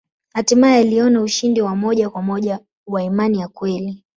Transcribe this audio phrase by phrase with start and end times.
[0.33, 4.03] Hatimaye aliona ushindi wa moja kwa moja wa imani ya kweli.